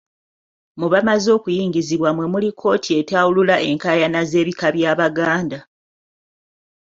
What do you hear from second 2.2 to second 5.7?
muli Kooti Etawulula Enkaayana z'Ebika By'Abaganda.